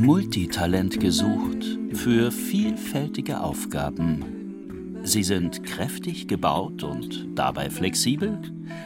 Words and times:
Multitalent 0.00 1.00
gesucht 1.00 1.78
für 1.92 2.30
vielfältige 2.30 3.40
Aufgaben. 3.40 5.00
Sie 5.02 5.24
sind 5.24 5.64
kräftig 5.64 6.28
gebaut 6.28 6.84
und 6.84 7.26
dabei 7.34 7.68
flexibel. 7.68 8.38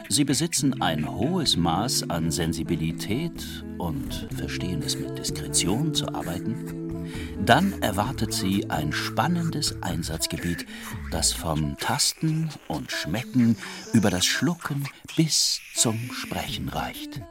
Sie 0.09 0.23
besitzen 0.23 0.81
ein 0.81 1.09
hohes 1.09 1.55
Maß 1.55 2.09
an 2.09 2.31
Sensibilität 2.31 3.63
und 3.77 4.27
verstehen 4.35 4.81
es 4.81 4.97
mit 4.97 5.17
Diskretion 5.17 5.93
zu 5.93 6.07
arbeiten. 6.13 7.05
Dann 7.45 7.81
erwartet 7.81 8.33
sie 8.33 8.69
ein 8.69 8.91
spannendes 8.91 9.81
Einsatzgebiet, 9.83 10.65
das 11.11 11.31
vom 11.31 11.77
Tasten 11.77 12.49
und 12.67 12.91
Schmecken 12.91 13.55
über 13.93 14.09
das 14.09 14.25
Schlucken 14.25 14.83
bis 15.15 15.61
zum 15.75 15.99
Sprechen 16.11 16.69
reicht. 16.69 17.21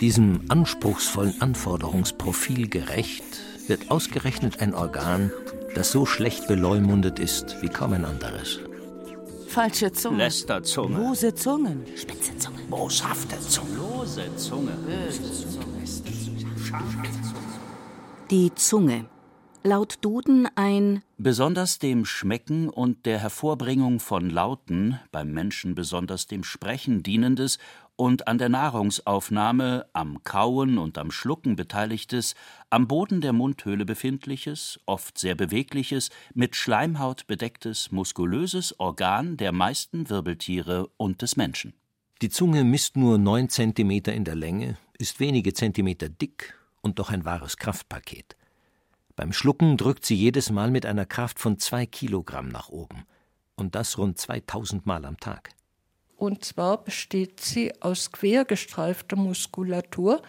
Diesem 0.00 0.40
anspruchsvollen 0.48 1.40
Anforderungsprofil 1.40 2.68
gerecht 2.68 3.24
wird 3.68 3.90
ausgerechnet 3.90 4.60
ein 4.60 4.74
Organ, 4.74 5.30
das 5.74 5.92
so 5.92 6.06
schlecht 6.06 6.48
beleumundet 6.48 7.18
ist 7.18 7.62
wie 7.62 7.68
kaum 7.68 7.92
ein 7.92 8.04
anderes. 8.04 8.60
Falsche 9.48 9.92
Zunge. 9.92 10.18
Lästerzunge. 10.18 10.96
Lose 10.96 11.34
Zungen. 11.34 11.84
Spitze 11.96 12.36
Zunge. 12.38 12.58
Boshafte 12.68 13.38
Zunge. 13.40 13.76
Lose 13.76 14.36
Zunge. 14.36 14.72
Die 18.30 18.54
Zunge. 18.54 19.06
Laut 19.66 19.96
Duden 20.02 20.46
ein 20.56 21.02
Besonders 21.16 21.78
dem 21.78 22.04
Schmecken 22.04 22.68
und 22.68 23.06
der 23.06 23.18
Hervorbringung 23.18 23.98
von 23.98 24.28
Lauten, 24.28 25.00
beim 25.10 25.32
Menschen 25.32 25.74
besonders 25.74 26.26
dem 26.26 26.44
Sprechen 26.44 27.02
dienendes 27.02 27.56
und 27.96 28.28
an 28.28 28.36
der 28.36 28.50
Nahrungsaufnahme, 28.50 29.86
am 29.94 30.22
Kauen 30.22 30.76
und 30.76 30.98
am 30.98 31.10
Schlucken 31.10 31.56
beteiligtes, 31.56 32.34
am 32.68 32.86
Boden 32.86 33.22
der 33.22 33.32
Mundhöhle 33.32 33.86
befindliches, 33.86 34.80
oft 34.84 35.16
sehr 35.16 35.34
bewegliches, 35.34 36.10
mit 36.34 36.56
Schleimhaut 36.56 37.26
bedecktes, 37.26 37.90
muskulöses 37.90 38.78
Organ 38.78 39.38
der 39.38 39.52
meisten 39.52 40.10
Wirbeltiere 40.10 40.90
und 40.98 41.22
des 41.22 41.38
Menschen. 41.38 41.72
Die 42.20 42.28
Zunge 42.28 42.64
misst 42.64 42.98
nur 42.98 43.16
neun 43.16 43.48
Zentimeter 43.48 44.12
in 44.12 44.24
der 44.24 44.36
Länge, 44.36 44.76
ist 44.98 45.20
wenige 45.20 45.54
Zentimeter 45.54 46.10
dick 46.10 46.54
und 46.82 46.98
doch 46.98 47.08
ein 47.08 47.24
wahres 47.24 47.56
Kraftpaket. 47.56 48.36
Beim 49.16 49.32
Schlucken 49.32 49.76
drückt 49.76 50.04
sie 50.04 50.16
jedes 50.16 50.50
Mal 50.50 50.70
mit 50.70 50.86
einer 50.86 51.06
Kraft 51.06 51.38
von 51.38 51.58
zwei 51.58 51.86
Kilogramm 51.86 52.48
nach 52.48 52.68
oben. 52.68 53.04
Und 53.54 53.74
das 53.76 53.96
rund 53.96 54.18
2000 54.18 54.86
Mal 54.86 55.04
am 55.04 55.18
Tag. 55.18 55.50
Und 56.16 56.44
zwar 56.44 56.82
besteht 56.82 57.40
sie 57.40 57.72
aus 57.80 58.10
quergestreifter 58.10 59.16
Muskulatur, 59.16 60.22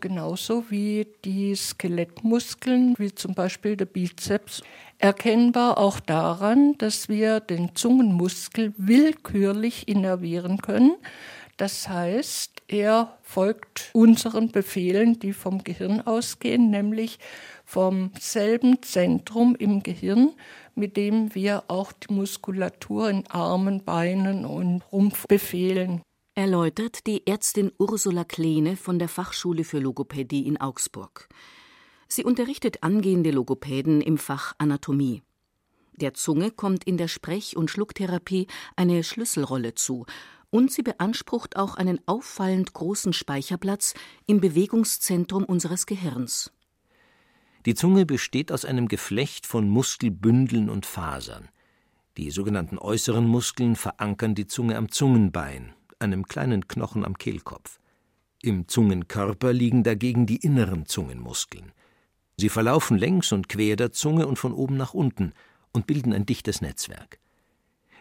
genauso 0.00 0.70
wie 0.70 1.06
die 1.24 1.54
Skelettmuskeln, 1.54 2.94
wie 2.98 3.14
zum 3.14 3.34
Beispiel 3.34 3.76
der 3.76 3.86
Bizeps. 3.86 4.62
Erkennbar 4.98 5.78
auch 5.78 6.00
daran, 6.00 6.74
dass 6.78 7.08
wir 7.08 7.40
den 7.40 7.74
Zungenmuskel 7.74 8.74
willkürlich 8.76 9.88
innervieren 9.88 10.58
können. 10.58 10.96
Das 11.56 11.88
heißt, 11.88 12.55
er 12.68 13.16
folgt 13.22 13.90
unseren 13.92 14.50
Befehlen, 14.50 15.20
die 15.20 15.32
vom 15.32 15.62
Gehirn 15.62 16.00
ausgehen, 16.00 16.70
nämlich 16.70 17.18
vom 17.64 18.10
selben 18.18 18.82
Zentrum 18.82 19.54
im 19.56 19.82
Gehirn, 19.82 20.32
mit 20.74 20.96
dem 20.96 21.34
wir 21.34 21.64
auch 21.68 21.92
die 21.92 22.12
Muskulatur 22.12 23.08
in 23.08 23.26
Armen, 23.28 23.84
Beinen 23.84 24.44
und 24.44 24.82
Rumpf 24.90 25.26
befehlen. 25.28 26.02
Erläutert 26.34 27.06
die 27.06 27.26
Ärztin 27.26 27.72
Ursula 27.78 28.24
Kleene 28.24 28.76
von 28.76 28.98
der 28.98 29.08
Fachschule 29.08 29.64
für 29.64 29.78
Logopädie 29.78 30.46
in 30.46 30.60
Augsburg. 30.60 31.28
Sie 32.08 32.24
unterrichtet 32.24 32.82
angehende 32.82 33.30
Logopäden 33.30 34.00
im 34.00 34.18
Fach 34.18 34.54
Anatomie. 34.58 35.22
Der 35.98 36.12
Zunge 36.12 36.50
kommt 36.50 36.84
in 36.84 36.98
der 36.98 37.08
Sprech- 37.08 37.56
und 37.56 37.70
Schlucktherapie 37.70 38.48
eine 38.76 39.02
Schlüsselrolle 39.02 39.74
zu 39.74 40.04
und 40.50 40.72
sie 40.72 40.82
beansprucht 40.82 41.56
auch 41.56 41.76
einen 41.76 42.00
auffallend 42.06 42.72
großen 42.72 43.12
Speicherplatz 43.12 43.94
im 44.26 44.40
Bewegungszentrum 44.40 45.44
unseres 45.44 45.86
Gehirns. 45.86 46.52
Die 47.66 47.74
Zunge 47.74 48.06
besteht 48.06 48.52
aus 48.52 48.64
einem 48.64 48.86
Geflecht 48.86 49.46
von 49.46 49.68
Muskelbündeln 49.68 50.70
und 50.70 50.86
Fasern. 50.86 51.48
Die 52.16 52.30
sogenannten 52.30 52.78
äußeren 52.78 53.26
Muskeln 53.26 53.76
verankern 53.76 54.34
die 54.34 54.46
Zunge 54.46 54.76
am 54.76 54.90
Zungenbein, 54.90 55.74
einem 55.98 56.26
kleinen 56.26 56.68
Knochen 56.68 57.04
am 57.04 57.18
Kehlkopf. 57.18 57.80
Im 58.40 58.68
Zungenkörper 58.68 59.52
liegen 59.52 59.82
dagegen 59.82 60.26
die 60.26 60.36
inneren 60.36 60.86
Zungenmuskeln. 60.86 61.72
Sie 62.36 62.48
verlaufen 62.48 62.98
längs 62.98 63.32
und 63.32 63.48
quer 63.48 63.76
der 63.76 63.92
Zunge 63.92 64.26
und 64.26 64.38
von 64.38 64.52
oben 64.52 64.76
nach 64.76 64.94
unten 64.94 65.32
und 65.72 65.86
bilden 65.86 66.12
ein 66.12 66.24
dichtes 66.26 66.60
Netzwerk. 66.60 67.18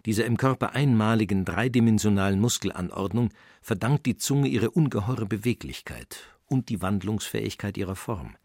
Dieser 0.05 0.25
im 0.25 0.37
Körper 0.37 0.75
einmaligen 0.75 1.45
dreidimensionalen 1.45 2.39
Muskelanordnung 2.39 3.31
verdankt 3.61 4.05
die 4.05 4.17
Zunge 4.17 4.47
ihre 4.47 4.69
ungeheure 4.69 5.25
Beweglichkeit 5.25 6.19
und 6.47 6.69
die 6.69 6.81
Wandlungsfähigkeit 6.81 7.75
ihrer 7.77 7.95
Form. 7.95 8.35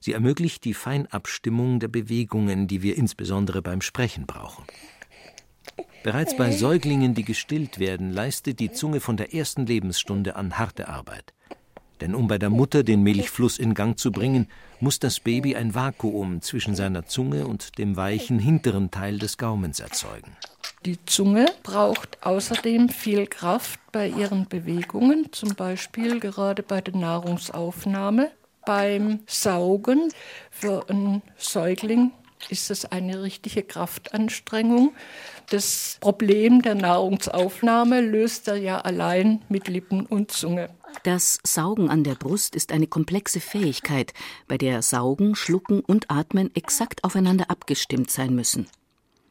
Sie 0.00 0.12
ermöglicht 0.12 0.64
die 0.64 0.74
Feinabstimmung 0.74 1.78
der 1.78 1.86
Bewegungen, 1.86 2.66
die 2.66 2.82
wir 2.82 2.96
insbesondere 2.96 3.62
beim 3.62 3.80
Sprechen 3.80 4.26
brauchen. 4.26 4.64
Bereits 6.02 6.36
bei 6.36 6.50
Säuglingen, 6.50 7.14
die 7.14 7.24
gestillt 7.24 7.78
werden, 7.78 8.12
leistet 8.12 8.58
die 8.58 8.72
Zunge 8.72 8.98
von 8.98 9.16
der 9.16 9.32
ersten 9.32 9.66
Lebensstunde 9.66 10.34
an 10.34 10.58
harte 10.58 10.88
Arbeit. 10.88 11.32
Denn 12.02 12.16
um 12.16 12.26
bei 12.26 12.36
der 12.36 12.50
Mutter 12.50 12.82
den 12.82 13.04
Milchfluss 13.04 13.60
in 13.60 13.74
Gang 13.74 13.96
zu 13.96 14.10
bringen, 14.10 14.48
muss 14.80 14.98
das 14.98 15.20
Baby 15.20 15.54
ein 15.54 15.76
Vakuum 15.76 16.42
zwischen 16.42 16.74
seiner 16.74 17.06
Zunge 17.06 17.46
und 17.46 17.78
dem 17.78 17.96
weichen 17.96 18.40
hinteren 18.40 18.90
Teil 18.90 19.20
des 19.20 19.38
Gaumens 19.38 19.78
erzeugen. 19.78 20.36
Die 20.84 20.98
Zunge 21.06 21.46
braucht 21.62 22.18
außerdem 22.26 22.88
viel 22.88 23.28
Kraft 23.28 23.78
bei 23.92 24.08
ihren 24.08 24.48
Bewegungen, 24.48 25.28
zum 25.30 25.54
Beispiel 25.54 26.18
gerade 26.18 26.64
bei 26.64 26.80
der 26.80 26.96
Nahrungsaufnahme 26.96 28.32
beim 28.66 29.20
Saugen. 29.26 30.08
Für 30.50 30.90
einen 30.90 31.22
Säugling 31.36 32.10
ist 32.50 32.70
es 32.70 32.84
eine 32.84 33.22
richtige 33.22 33.62
Kraftanstrengung. 33.62 34.92
Das 35.50 35.98
Problem 36.00 36.62
der 36.62 36.74
Nahrungsaufnahme 36.74 38.00
löst 38.00 38.48
er 38.48 38.56
ja 38.56 38.80
allein 38.80 39.42
mit 39.48 39.68
Lippen 39.68 40.06
und 40.06 40.30
Zunge. 40.30 40.70
Das 41.04 41.38
Saugen 41.44 41.88
an 41.88 42.04
der 42.04 42.14
Brust 42.14 42.54
ist 42.54 42.72
eine 42.72 42.86
komplexe 42.86 43.40
Fähigkeit, 43.40 44.12
bei 44.48 44.58
der 44.58 44.82
Saugen, 44.82 45.34
Schlucken 45.34 45.80
und 45.80 46.10
Atmen 46.10 46.54
exakt 46.54 47.04
aufeinander 47.04 47.50
abgestimmt 47.50 48.10
sein 48.10 48.34
müssen. 48.34 48.68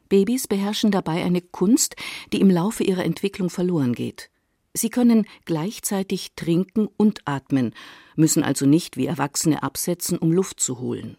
Babys 0.08 0.46
beherrschen 0.46 0.90
dabei 0.90 1.24
eine 1.24 1.40
Kunst, 1.40 1.96
die 2.32 2.40
im 2.40 2.50
Laufe 2.50 2.84
ihrer 2.84 3.04
Entwicklung 3.04 3.48
verloren 3.48 3.94
geht. 3.94 4.28
Sie 4.74 4.90
können 4.90 5.26
gleichzeitig 5.44 6.32
trinken 6.34 6.88
und 6.96 7.20
atmen, 7.26 7.74
müssen 8.16 8.42
also 8.42 8.66
nicht 8.66 8.96
wie 8.96 9.06
Erwachsene 9.06 9.62
absetzen, 9.62 10.18
um 10.18 10.32
Luft 10.32 10.60
zu 10.60 10.80
holen. 10.80 11.16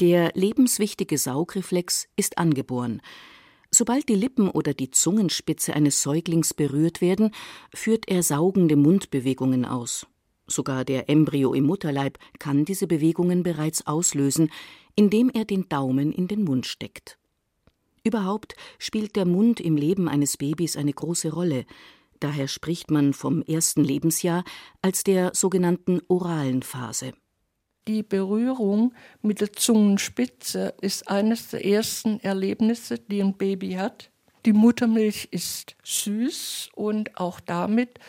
Der 0.00 0.32
lebenswichtige 0.34 1.16
Saugreflex 1.16 2.08
ist 2.16 2.38
angeboren. 2.38 3.00
Sobald 3.70 4.08
die 4.08 4.14
Lippen 4.14 4.50
oder 4.50 4.74
die 4.74 4.90
Zungenspitze 4.90 5.74
eines 5.74 6.02
Säuglings 6.02 6.54
berührt 6.54 7.00
werden, 7.00 7.30
führt 7.74 8.08
er 8.08 8.22
saugende 8.22 8.76
Mundbewegungen 8.76 9.64
aus. 9.64 10.06
Sogar 10.46 10.84
der 10.84 11.08
Embryo 11.08 11.54
im 11.54 11.64
Mutterleib 11.64 12.18
kann 12.38 12.64
diese 12.64 12.86
Bewegungen 12.86 13.42
bereits 13.42 13.86
auslösen, 13.86 14.50
indem 14.94 15.30
er 15.30 15.44
den 15.44 15.68
Daumen 15.68 16.12
in 16.12 16.28
den 16.28 16.44
Mund 16.44 16.66
steckt. 16.66 17.18
Überhaupt 18.04 18.54
spielt 18.78 19.16
der 19.16 19.24
Mund 19.24 19.60
im 19.60 19.76
Leben 19.76 20.08
eines 20.08 20.36
Babys 20.36 20.76
eine 20.76 20.92
große 20.92 21.32
Rolle, 21.32 21.66
Daher 22.20 22.48
spricht 22.48 22.90
man 22.90 23.12
vom 23.12 23.42
ersten 23.42 23.84
Lebensjahr 23.84 24.44
als 24.82 25.04
der 25.04 25.32
sogenannten 25.34 26.00
oralen 26.08 26.62
Phase. 26.62 27.12
Die 27.88 28.02
Berührung 28.02 28.94
mit 29.22 29.40
der 29.40 29.52
Zungenspitze 29.52 30.74
ist 30.80 31.08
eines 31.08 31.50
der 31.50 31.64
ersten 31.64 32.18
Erlebnisse, 32.18 32.98
die 32.98 33.22
ein 33.22 33.34
Baby 33.34 33.74
hat. 33.74 34.10
Die 34.44 34.52
Muttermilch 34.52 35.28
ist 35.30 35.76
süß 35.84 36.70
und 36.74 37.16
auch 37.16 37.38
damit 37.38 38.00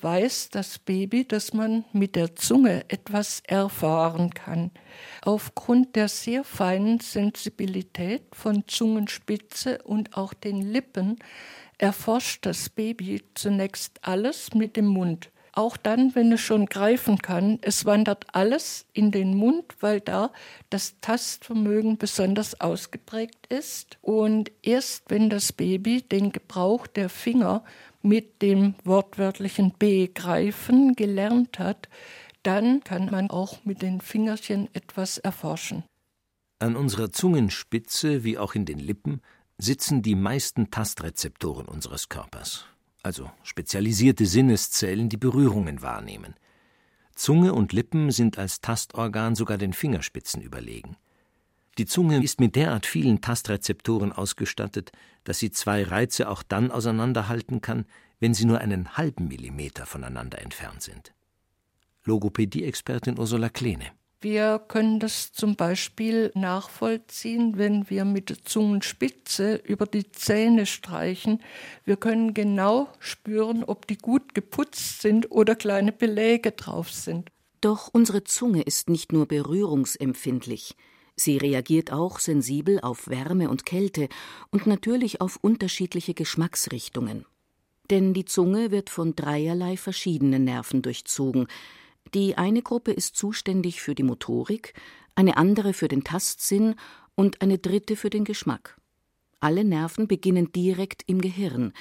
weiß 0.00 0.48
das 0.50 0.78
Baby, 0.78 1.26
dass 1.26 1.52
man 1.52 1.84
mit 1.92 2.16
der 2.16 2.34
Zunge 2.34 2.84
etwas 2.88 3.42
erfahren 3.46 4.32
kann. 4.32 4.70
Aufgrund 5.22 5.96
der 5.96 6.08
sehr 6.08 6.42
feinen 6.42 7.00
Sensibilität 7.00 8.22
von 8.32 8.64
Zungenspitze 8.66 9.82
und 9.82 10.16
auch 10.16 10.32
den 10.32 10.62
Lippen 10.62 11.18
erforscht 11.76 12.46
das 12.46 12.70
Baby 12.70 13.22
zunächst 13.34 13.98
alles 14.02 14.54
mit 14.54 14.76
dem 14.76 14.86
Mund. 14.86 15.30
Auch 15.56 15.78
dann, 15.78 16.14
wenn 16.14 16.30
es 16.32 16.42
schon 16.42 16.66
greifen 16.66 17.16
kann, 17.16 17.58
es 17.62 17.86
wandert 17.86 18.26
alles 18.34 18.84
in 18.92 19.10
den 19.10 19.34
Mund, 19.34 19.64
weil 19.80 20.02
da 20.02 20.30
das 20.68 21.00
Tastvermögen 21.00 21.96
besonders 21.96 22.60
ausgeprägt 22.60 23.46
ist. 23.48 23.96
Und 24.02 24.52
erst 24.62 25.04
wenn 25.08 25.30
das 25.30 25.54
Baby 25.54 26.02
den 26.02 26.30
Gebrauch 26.30 26.86
der 26.86 27.08
Finger 27.08 27.64
mit 28.02 28.42
dem 28.42 28.74
wortwörtlichen 28.84 29.72
B 29.78 30.08
greifen 30.08 30.94
gelernt 30.94 31.58
hat, 31.58 31.88
dann 32.42 32.84
kann 32.84 33.10
man 33.10 33.30
auch 33.30 33.64
mit 33.64 33.80
den 33.80 34.02
Fingerchen 34.02 34.68
etwas 34.74 35.16
erforschen. 35.16 35.84
An 36.58 36.76
unserer 36.76 37.10
Zungenspitze 37.10 38.24
wie 38.24 38.36
auch 38.36 38.54
in 38.54 38.66
den 38.66 38.78
Lippen 38.78 39.22
sitzen 39.56 40.02
die 40.02 40.16
meisten 40.16 40.70
Tastrezeptoren 40.70 41.66
unseres 41.66 42.10
Körpers, 42.10 42.66
also 43.06 43.30
spezialisierte 43.44 44.26
Sinneszellen, 44.26 45.08
die 45.08 45.16
Berührungen 45.16 45.80
wahrnehmen. 45.80 46.34
Zunge 47.14 47.54
und 47.54 47.72
Lippen 47.72 48.10
sind 48.10 48.36
als 48.36 48.60
Tastorgan 48.60 49.36
sogar 49.36 49.56
den 49.56 49.72
Fingerspitzen 49.72 50.42
überlegen. 50.42 50.96
Die 51.78 51.86
Zunge 51.86 52.22
ist 52.22 52.40
mit 52.40 52.56
derart 52.56 52.84
vielen 52.84 53.20
Tastrezeptoren 53.20 54.12
ausgestattet, 54.12 54.92
dass 55.24 55.38
sie 55.38 55.50
zwei 55.50 55.84
Reize 55.84 56.28
auch 56.28 56.42
dann 56.42 56.70
auseinanderhalten 56.70 57.60
kann, 57.60 57.86
wenn 58.18 58.34
sie 58.34 58.44
nur 58.44 58.60
einen 58.60 58.96
halben 58.96 59.28
Millimeter 59.28 59.86
voneinander 59.86 60.40
entfernt 60.42 60.82
sind. 60.82 61.14
Logopädie-Expertin 62.04 63.18
Ursula 63.18 63.50
Kleene. 63.50 63.92
Wir 64.28 64.58
können 64.58 64.98
das 64.98 65.30
zum 65.30 65.54
Beispiel 65.54 66.32
nachvollziehen, 66.34 67.58
wenn 67.58 67.88
wir 67.88 68.04
mit 68.04 68.28
der 68.28 68.42
Zungenspitze 68.44 69.54
über 69.54 69.86
die 69.86 70.10
Zähne 70.10 70.66
streichen. 70.66 71.44
Wir 71.84 71.96
können 71.96 72.34
genau 72.34 72.88
spüren, 72.98 73.62
ob 73.62 73.86
die 73.86 73.96
gut 73.96 74.34
geputzt 74.34 75.00
sind 75.00 75.30
oder 75.30 75.54
kleine 75.54 75.92
Beläge 75.92 76.50
drauf 76.50 76.90
sind. 76.90 77.30
Doch 77.60 77.90
unsere 77.92 78.24
Zunge 78.24 78.62
ist 78.62 78.90
nicht 78.90 79.12
nur 79.12 79.26
berührungsempfindlich. 79.26 80.74
Sie 81.14 81.36
reagiert 81.36 81.92
auch 81.92 82.18
sensibel 82.18 82.80
auf 82.80 83.06
Wärme 83.06 83.48
und 83.48 83.64
Kälte 83.64 84.08
und 84.50 84.66
natürlich 84.66 85.20
auf 85.20 85.38
unterschiedliche 85.40 86.14
Geschmacksrichtungen. 86.14 87.26
Denn 87.90 88.12
die 88.12 88.24
Zunge 88.24 88.72
wird 88.72 88.90
von 88.90 89.14
dreierlei 89.14 89.76
verschiedenen 89.76 90.42
Nerven 90.42 90.82
durchzogen. 90.82 91.46
Die 92.16 92.38
eine 92.38 92.62
Gruppe 92.62 92.92
ist 92.92 93.14
zuständig 93.14 93.82
für 93.82 93.94
die 93.94 94.02
Motorik, 94.02 94.72
eine 95.16 95.36
andere 95.36 95.74
für 95.74 95.86
den 95.86 96.02
Tastsinn 96.02 96.74
und 97.14 97.42
eine 97.42 97.58
dritte 97.58 97.94
für 97.94 98.08
den 98.08 98.24
Geschmack. 98.24 98.80
Alle 99.38 99.64
Nerven 99.64 100.08
beginnen 100.08 100.50
direkt 100.50 101.02
im 101.06 101.20
Gehirn. 101.20 101.74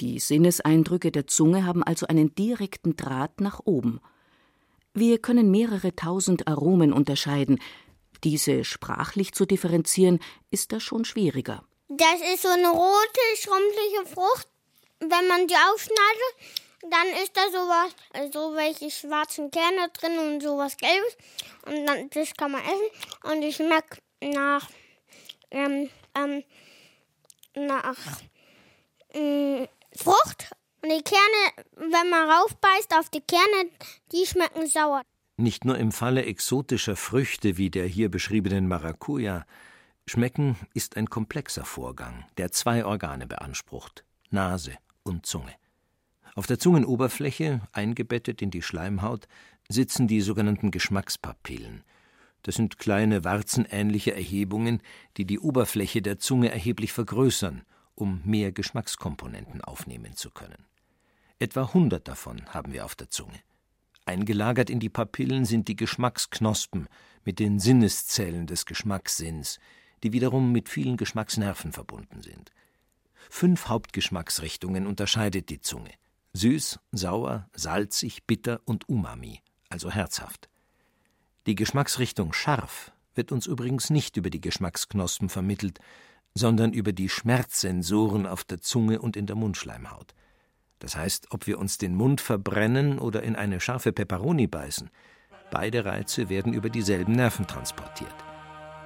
Die 0.00 0.18
Sinneseindrücke 0.18 1.12
der 1.12 1.28
Zunge 1.28 1.64
haben 1.64 1.84
also 1.84 2.08
einen 2.08 2.34
direkten 2.34 2.96
Draht 2.96 3.40
nach 3.40 3.60
oben. 3.66 4.00
Wir 4.94 5.18
können 5.18 5.52
mehrere 5.52 5.94
tausend 5.94 6.48
Aromen 6.48 6.92
unterscheiden, 6.92 7.60
diese 8.24 8.64
sprachlich 8.64 9.32
zu 9.32 9.46
differenzieren, 9.46 10.18
ist 10.50 10.72
da 10.72 10.80
schon 10.80 11.04
schwieriger. 11.04 11.62
Das 11.86 12.20
ist 12.34 12.42
so 12.42 12.48
eine 12.48 12.70
rote, 12.70 13.20
schrumpelige 13.36 14.12
Frucht. 14.12 14.48
Wenn 14.98 15.28
man 15.28 15.46
die 15.46 15.54
aufschneidet, 15.54 16.67
dann 16.82 17.08
ist 17.22 17.36
da 17.36 17.42
sowas, 17.50 17.94
so 18.12 18.20
also 18.20 18.56
welche 18.56 18.90
schwarzen 18.90 19.50
Kerne 19.50 19.88
drin 19.92 20.18
und 20.18 20.40
sowas 20.40 20.76
Gelbes. 20.76 21.16
Und 21.66 21.86
dann, 21.86 22.10
das 22.10 22.34
kann 22.34 22.52
man 22.52 22.62
essen. 22.62 23.32
Und 23.32 23.40
die 23.40 23.52
schmeckt 23.52 24.00
nach, 24.20 24.68
ähm, 25.50 25.90
ähm, 26.14 26.44
nach 27.54 28.20
ähm, 29.12 29.66
Frucht. 29.96 30.52
Und 30.82 30.90
die 30.90 31.02
Kerne, 31.02 31.66
wenn 31.74 32.10
man 32.10 32.30
raufbeißt 32.30 32.94
auf 32.94 33.08
die 33.10 33.22
Kerne, 33.22 33.70
die 34.12 34.26
schmecken 34.26 34.66
sauer. 34.68 35.02
Nicht 35.36 35.64
nur 35.64 35.78
im 35.78 35.92
Falle 35.92 36.24
exotischer 36.24 36.96
Früchte 36.96 37.56
wie 37.56 37.70
der 37.70 37.86
hier 37.86 38.10
beschriebenen 38.10 38.68
Maracuja. 38.68 39.44
Schmecken 40.06 40.56
ist 40.74 40.96
ein 40.96 41.10
komplexer 41.10 41.64
Vorgang, 41.64 42.24
der 42.38 42.50
zwei 42.50 42.84
Organe 42.84 43.26
beansprucht: 43.26 44.04
Nase 44.30 44.76
und 45.02 45.26
Zunge. 45.26 45.54
Auf 46.38 46.46
der 46.46 46.60
Zungenoberfläche, 46.60 47.62
eingebettet 47.72 48.42
in 48.42 48.52
die 48.52 48.62
Schleimhaut, 48.62 49.26
sitzen 49.68 50.06
die 50.06 50.20
sogenannten 50.20 50.70
Geschmackspapillen. 50.70 51.82
Das 52.44 52.54
sind 52.54 52.78
kleine 52.78 53.24
warzenähnliche 53.24 54.14
Erhebungen, 54.14 54.80
die 55.16 55.24
die 55.24 55.40
Oberfläche 55.40 56.00
der 56.00 56.20
Zunge 56.20 56.52
erheblich 56.52 56.92
vergrößern, 56.92 57.62
um 57.96 58.20
mehr 58.24 58.52
Geschmackskomponenten 58.52 59.62
aufnehmen 59.62 60.14
zu 60.14 60.30
können. 60.30 60.64
Etwa 61.40 61.74
hundert 61.74 62.06
davon 62.06 62.46
haben 62.46 62.72
wir 62.72 62.84
auf 62.84 62.94
der 62.94 63.10
Zunge. 63.10 63.40
Eingelagert 64.04 64.70
in 64.70 64.78
die 64.78 64.90
Papillen 64.90 65.44
sind 65.44 65.66
die 65.66 65.74
Geschmacksknospen 65.74 66.86
mit 67.24 67.40
den 67.40 67.58
Sinneszellen 67.58 68.46
des 68.46 68.64
Geschmackssinns, 68.64 69.58
die 70.04 70.12
wiederum 70.12 70.52
mit 70.52 70.68
vielen 70.68 70.98
Geschmacksnerven 70.98 71.72
verbunden 71.72 72.22
sind. 72.22 72.52
Fünf 73.28 73.66
Hauptgeschmacksrichtungen 73.66 74.86
unterscheidet 74.86 75.48
die 75.48 75.60
Zunge: 75.60 75.90
süß, 76.34 76.78
sauer, 76.92 77.48
salzig, 77.54 78.26
bitter 78.26 78.60
und 78.64 78.88
umami, 78.88 79.40
also 79.68 79.90
herzhaft. 79.90 80.48
Die 81.46 81.54
Geschmacksrichtung 81.54 82.32
scharf 82.32 82.92
wird 83.14 83.32
uns 83.32 83.46
übrigens 83.46 83.90
nicht 83.90 84.16
über 84.16 84.30
die 84.30 84.40
Geschmacksknospen 84.40 85.28
vermittelt, 85.28 85.80
sondern 86.34 86.72
über 86.72 86.92
die 86.92 87.08
Schmerzsensoren 87.08 88.26
auf 88.26 88.44
der 88.44 88.60
Zunge 88.60 89.00
und 89.00 89.16
in 89.16 89.26
der 89.26 89.36
Mundschleimhaut. 89.36 90.14
Das 90.78 90.96
heißt, 90.96 91.28
ob 91.30 91.46
wir 91.46 91.58
uns 91.58 91.78
den 91.78 91.94
Mund 91.94 92.20
verbrennen 92.20 92.98
oder 92.98 93.22
in 93.22 93.34
eine 93.34 93.60
scharfe 93.60 93.92
Peperoni 93.92 94.46
beißen, 94.46 94.90
beide 95.50 95.84
Reize 95.84 96.28
werden 96.28 96.52
über 96.52 96.70
dieselben 96.70 97.12
Nerven 97.12 97.46
transportiert. 97.46 98.14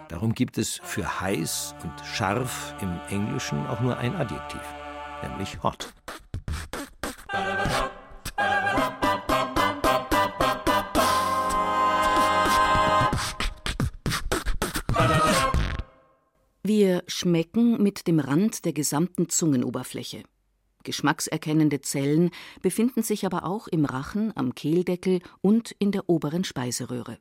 Darum 0.08 0.34
gibt 0.34 0.58
es 0.58 0.80
für 0.82 1.20
heiß 1.20 1.74
und 1.82 2.06
scharf 2.06 2.74
im 2.80 2.98
Englischen 3.08 3.66
auch 3.66 3.80
nur 3.80 3.98
ein 3.98 4.14
Adjektiv, 4.14 4.62
nämlich 5.22 5.62
hot. 5.62 5.92
Wir 16.74 17.04
schmecken 17.06 17.82
mit 17.82 18.06
dem 18.06 18.18
Rand 18.18 18.64
der 18.64 18.72
gesamten 18.72 19.28
Zungenoberfläche. 19.28 20.22
Geschmackserkennende 20.84 21.82
Zellen 21.82 22.30
befinden 22.62 23.02
sich 23.02 23.26
aber 23.26 23.44
auch 23.44 23.68
im 23.68 23.84
Rachen, 23.84 24.32
am 24.36 24.54
Kehldeckel 24.54 25.20
und 25.42 25.72
in 25.78 25.92
der 25.92 26.08
oberen 26.08 26.44
Speiseröhre. 26.44 27.18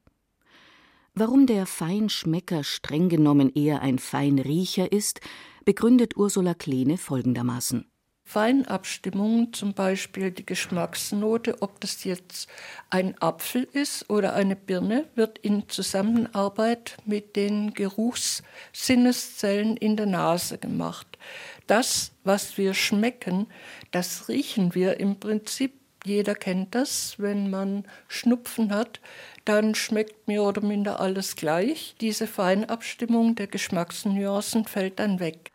Warum 1.15 1.47
der 1.47 1.65
Feinschmecker 1.65 2.63
streng 2.63 3.09
genommen 3.09 3.51
eher 3.53 3.81
ein 3.81 3.99
Feinriecher 3.99 4.89
ist, 4.89 5.19
begründet 5.65 6.15
Ursula 6.15 6.53
Kleene 6.53 6.97
folgendermaßen. 6.97 7.90
Feinabstimmungen, 8.31 9.53
zum 9.53 9.73
Beispiel 9.73 10.31
die 10.31 10.45
Geschmacksnote, 10.45 11.61
ob 11.61 11.79
das 11.81 12.03
jetzt 12.03 12.47
ein 12.89 13.21
Apfel 13.21 13.67
ist 13.73 14.09
oder 14.09 14.33
eine 14.33 14.55
Birne, 14.55 15.05
wird 15.15 15.37
in 15.39 15.67
Zusammenarbeit 15.67 16.97
mit 17.05 17.35
den 17.35 17.73
Geruchssinneszellen 17.73 19.77
in 19.77 19.97
der 19.97 20.05
Nase 20.05 20.57
gemacht 20.57 21.11
das, 21.71 22.11
was 22.25 22.57
wir 22.57 22.73
schmecken, 22.73 23.47
das 23.91 24.27
riechen 24.27 24.75
wir 24.75 24.99
im 24.99 25.19
Prinzip. 25.19 25.71
Jeder 26.03 26.35
kennt 26.35 26.75
das, 26.75 27.15
wenn 27.17 27.49
man 27.49 27.85
Schnupfen 28.09 28.73
hat, 28.73 28.99
dann 29.45 29.73
schmeckt 29.73 30.27
mehr 30.27 30.43
oder 30.43 30.61
minder 30.61 30.99
alles 30.99 31.37
gleich. 31.37 31.95
Diese 32.01 32.27
Feinabstimmung 32.27 33.35
der 33.35 33.47
Geschmacksnuancen 33.47 34.65
fällt 34.65 34.99
dann 34.99 35.21
weg. 35.21 35.51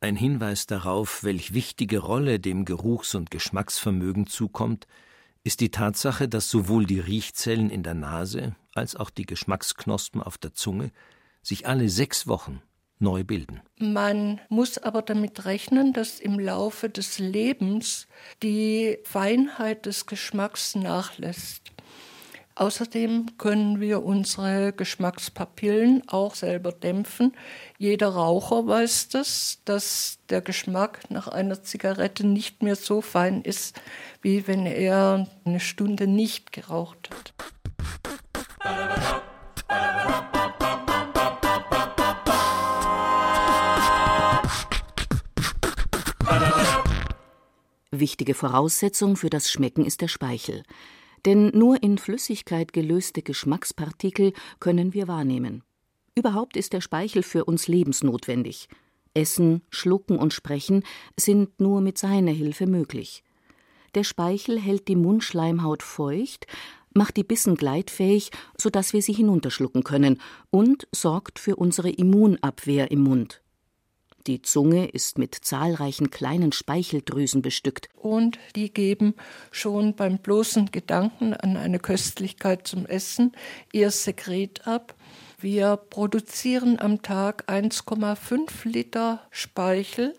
Ein 0.00 0.14
Hinweis 0.14 0.66
darauf, 0.66 1.24
welch 1.24 1.54
wichtige 1.54 1.98
Rolle 1.98 2.38
dem 2.38 2.64
Geruchs- 2.64 3.16
und 3.16 3.32
Geschmacksvermögen 3.32 4.28
zukommt, 4.28 4.86
ist 5.42 5.60
die 5.60 5.70
Tatsache, 5.70 6.28
dass 6.28 6.48
sowohl 6.48 6.86
die 6.86 7.00
Riechzellen 7.00 7.68
in 7.68 7.82
der 7.82 7.94
Nase 7.94 8.54
als 8.74 8.94
auch 8.94 9.10
die 9.10 9.26
Geschmacksknospen 9.26 10.22
auf 10.22 10.38
der 10.38 10.54
Zunge 10.54 10.92
sich 11.42 11.66
alle 11.66 11.88
sechs 11.88 12.28
Wochen 12.28 12.62
neu 13.00 13.24
bilden. 13.24 13.60
Man 13.78 14.40
muss 14.48 14.78
aber 14.78 15.02
damit 15.02 15.44
rechnen, 15.46 15.92
dass 15.92 16.20
im 16.20 16.38
Laufe 16.38 16.88
des 16.88 17.18
Lebens 17.18 18.06
die 18.42 18.98
Feinheit 19.02 19.86
des 19.86 20.06
Geschmacks 20.06 20.76
nachlässt. 20.76 21.72
Außerdem 22.58 23.38
können 23.38 23.80
wir 23.80 24.02
unsere 24.02 24.72
Geschmackspapillen 24.72 26.02
auch 26.08 26.34
selber 26.34 26.72
dämpfen. 26.72 27.32
Jeder 27.78 28.08
Raucher 28.08 28.66
weiß 28.66 29.10
das, 29.10 29.60
dass 29.64 30.18
der 30.28 30.40
Geschmack 30.40 31.08
nach 31.08 31.28
einer 31.28 31.62
Zigarette 31.62 32.26
nicht 32.26 32.64
mehr 32.64 32.74
so 32.74 33.00
fein 33.00 33.42
ist, 33.42 33.80
wie 34.22 34.48
wenn 34.48 34.66
er 34.66 35.28
eine 35.44 35.60
Stunde 35.60 36.08
nicht 36.08 36.50
geraucht 36.50 37.10
hat. 37.10 37.32
Wichtige 47.92 48.34
Voraussetzung 48.34 49.14
für 49.14 49.30
das 49.30 49.48
Schmecken 49.48 49.84
ist 49.84 50.00
der 50.00 50.08
Speichel. 50.08 50.64
Denn 51.26 51.50
nur 51.54 51.82
in 51.82 51.98
Flüssigkeit 51.98 52.72
gelöste 52.72 53.22
Geschmackspartikel 53.22 54.32
können 54.60 54.94
wir 54.94 55.08
wahrnehmen. 55.08 55.62
Überhaupt 56.14 56.56
ist 56.56 56.72
der 56.72 56.80
Speichel 56.80 57.22
für 57.22 57.44
uns 57.44 57.68
lebensnotwendig. 57.68 58.68
Essen, 59.14 59.62
Schlucken 59.70 60.18
und 60.18 60.32
Sprechen 60.32 60.82
sind 61.16 61.60
nur 61.60 61.80
mit 61.80 61.98
seiner 61.98 62.32
Hilfe 62.32 62.66
möglich. 62.66 63.22
Der 63.94 64.04
Speichel 64.04 64.60
hält 64.60 64.88
die 64.88 64.96
Mundschleimhaut 64.96 65.82
feucht, 65.82 66.46
macht 66.94 67.16
die 67.16 67.24
Bissen 67.24 67.54
gleitfähig, 67.54 68.30
sodass 68.56 68.92
wir 68.92 69.02
sie 69.02 69.12
hinunterschlucken 69.12 69.84
können 69.84 70.20
und 70.50 70.86
sorgt 70.92 71.38
für 71.38 71.56
unsere 71.56 71.90
Immunabwehr 71.90 72.90
im 72.90 73.00
Mund. 73.00 73.42
Die 74.26 74.42
Zunge 74.42 74.86
ist 74.86 75.16
mit 75.16 75.34
zahlreichen 75.34 76.10
kleinen 76.10 76.52
Speicheldrüsen 76.52 77.40
bestückt. 77.40 77.88
Und 77.94 78.38
die 78.56 78.72
geben 78.72 79.14
schon 79.50 79.94
beim 79.94 80.18
bloßen 80.18 80.70
Gedanken 80.70 81.32
an 81.32 81.56
eine 81.56 81.78
Köstlichkeit 81.78 82.66
zum 82.66 82.84
Essen 82.84 83.32
ihr 83.72 83.90
Sekret 83.90 84.66
ab. 84.66 84.94
Wir 85.40 85.76
produzieren 85.76 86.78
am 86.78 87.00
Tag 87.00 87.48
1,5 87.48 88.68
Liter 88.68 89.22
Speichel, 89.30 90.14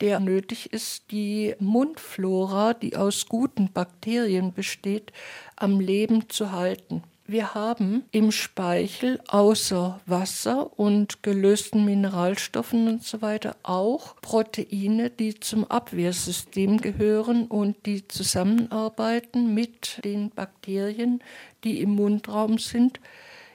der 0.00 0.20
nötig 0.20 0.72
ist, 0.72 1.10
die 1.10 1.54
Mundflora, 1.60 2.74
die 2.74 2.96
aus 2.96 3.26
guten 3.26 3.72
Bakterien 3.72 4.52
besteht, 4.52 5.12
am 5.54 5.80
Leben 5.80 6.28
zu 6.28 6.50
halten. 6.50 7.02
Wir 7.26 7.54
haben 7.54 8.04
im 8.10 8.30
Speichel 8.30 9.18
außer 9.28 9.98
Wasser 10.04 10.78
und 10.78 11.22
gelösten 11.22 11.86
Mineralstoffen 11.86 12.86
und 12.86 13.02
so 13.02 13.22
weiter 13.22 13.56
auch 13.62 14.16
Proteine, 14.20 15.08
die 15.08 15.40
zum 15.40 15.64
Abwehrsystem 15.64 16.82
gehören 16.82 17.46
und 17.46 17.86
die 17.86 18.06
zusammenarbeiten 18.06 19.54
mit 19.54 20.04
den 20.04 20.28
Bakterien, 20.28 21.22
die 21.64 21.80
im 21.80 21.94
Mundraum 21.94 22.58
sind. 22.58 23.00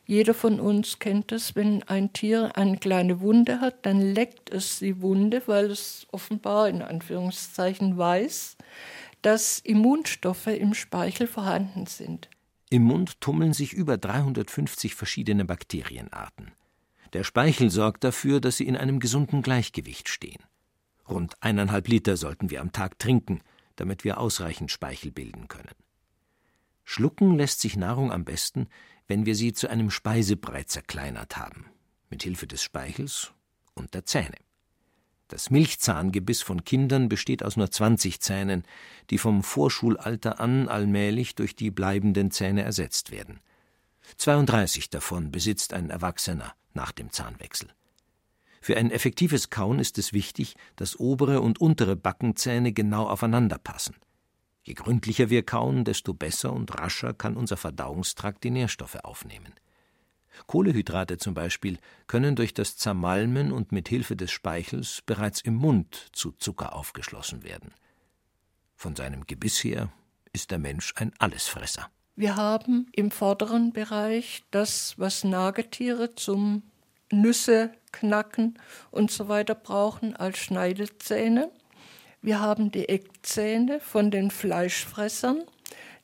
Jeder 0.03 0.33
von 0.33 0.59
uns 0.59 0.97
kennt 0.97 1.31
es, 1.31 1.55
wenn 1.55 1.83
ein 1.83 2.11
Tier 2.11 2.57
eine 2.57 2.77
kleine 2.77 3.21
Wunde 3.21 3.61
hat, 3.61 3.85
dann 3.85 4.01
leckt 4.01 4.51
es 4.51 4.79
die 4.79 4.99
Wunde, 5.03 5.43
weil 5.45 5.69
es 5.69 6.07
offenbar 6.11 6.69
in 6.69 6.81
Anführungszeichen 6.81 7.99
weiß, 7.99 8.57
dass 9.21 9.59
Immunstoffe 9.59 10.47
im 10.47 10.73
Speichel 10.73 11.27
vorhanden 11.27 11.85
sind. 11.85 12.29
Im 12.71 12.83
Mund 12.83 13.19
tummeln 13.19 13.53
sich 13.53 13.73
über 13.73 13.97
350 13.97 14.93
verschiedene 14.93 15.43
Bakterienarten. 15.43 16.51
Der 17.13 17.23
Speichel 17.23 17.71
sorgt 17.71 18.03
dafür, 18.03 18.39
dass 18.39 18.57
sie 18.57 18.67
in 18.67 18.77
einem 18.77 18.99
gesunden 18.99 19.41
Gleichgewicht 19.41 20.07
stehen. 20.07 20.43
Rund 21.07 21.33
eineinhalb 21.41 21.88
Liter 21.88 22.15
sollten 22.15 22.51
wir 22.51 22.61
am 22.61 22.71
Tag 22.71 22.99
trinken, 22.99 23.41
damit 23.75 24.03
wir 24.03 24.19
ausreichend 24.19 24.69
Speichel 24.69 25.11
bilden 25.11 25.47
können. 25.47 25.73
Schlucken 26.83 27.35
lässt 27.35 27.61
sich 27.61 27.75
Nahrung 27.75 28.11
am 28.11 28.25
besten, 28.25 28.67
wenn 29.07 29.25
wir 29.25 29.35
sie 29.35 29.53
zu 29.53 29.67
einem 29.67 29.89
Speisebrei 29.89 30.63
zerkleinert 30.63 31.38
haben, 31.38 31.65
mit 32.09 32.21
Hilfe 32.21 32.45
des 32.45 32.61
Speichels 32.61 33.31
und 33.73 33.95
der 33.95 34.05
Zähne. 34.05 34.35
Das 35.29 35.51
Milchzahngebiss 35.51 36.41
von 36.41 36.65
Kindern 36.65 37.07
besteht 37.07 37.43
aus 37.43 37.55
nur 37.55 37.69
20 37.69 38.19
Zähnen, 38.19 38.63
die 39.12 39.19
vom 39.19 39.43
Vorschulalter 39.43 40.39
an 40.39 40.67
allmählich 40.67 41.36
durch 41.36 41.55
die 41.55 41.69
bleibenden 41.69 42.31
Zähne 42.31 42.63
ersetzt 42.63 43.12
werden. 43.12 43.39
32 44.17 44.89
davon 44.89 45.31
besitzt 45.31 45.74
ein 45.74 45.91
Erwachsener 45.91 46.55
nach 46.74 46.91
dem 46.91 47.12
Zahnwechsel. 47.12 47.69
Für 48.59 48.75
ein 48.75 48.89
effektives 48.89 49.51
Kauen 49.51 49.77
ist 49.77 50.00
es 50.00 50.13
wichtig, 50.13 50.55
dass 50.75 51.00
obere 51.00 51.41
und 51.41 51.62
untere 51.62 51.95
Backenzähne 51.95 52.74
genau 52.74 53.07
aufeinander 53.07 53.59
passen. 53.59 53.95
Je 54.63 54.74
gründlicher 54.74 55.29
wir 55.29 55.43
kauen, 55.43 55.86
desto 55.86 56.15
besser 56.15 56.51
und 56.53 56.77
rascher 56.79 57.13
kann 57.13 57.38
unser 57.38 57.55
Verdauungstrakt 57.55 58.43
die 58.43 58.51
Nährstoffe 58.51 58.98
aufnehmen. 59.03 59.53
Kohlehydrate 60.48 61.17
zum 61.17 61.34
Beispiel 61.34 61.77
können 62.08 62.36
durch 62.36 62.53
das 62.53 62.77
Zermalmen 62.77 63.51
und 63.51 63.72
mit 63.72 63.89
Hilfe 63.89 64.15
des 64.15 64.31
Speichels 64.31 65.01
bereits 65.05 65.41
im 65.41 65.55
Mund 65.55 66.10
zu 66.13 66.31
Zucker 66.31 66.75
aufgeschlossen 66.75 67.43
werden. 67.43 67.74
Von 68.75 68.96
seinem 68.96 69.25
Gebiss 69.27 69.63
her 69.63 69.89
ist 70.34 70.51
der 70.51 70.60
Mensch 70.60 70.93
ein 70.96 71.12
Allesfresser. 71.19 71.89
Wir 72.15 72.36
haben 72.36 72.88
im 72.91 73.12
vorderen 73.12 73.72
Bereich 73.72 74.43
das, 74.51 74.96
was 74.98 75.24
Nagetiere 75.24 76.15
zum 76.15 76.63
Nüsse 77.12 77.72
knacken 77.91 78.60
und 78.91 79.12
so 79.12 79.27
weiter 79.29 79.55
brauchen 79.55 80.15
als 80.15 80.38
Schneidezähne. 80.38 81.51
Wir 82.22 82.39
haben 82.39 82.72
die 82.72 82.89
Eckzähne 82.89 83.79
von 83.79 84.12
den 84.12 84.31
Fleischfressern, 84.31 85.43